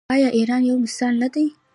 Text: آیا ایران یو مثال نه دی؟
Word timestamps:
آیا 0.13 0.27
ایران 0.37 0.61
یو 0.65 0.75
مثال 0.85 1.13
نه 1.23 1.27
دی؟ 1.33 1.45